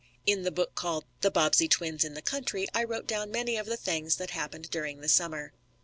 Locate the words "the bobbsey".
1.19-1.67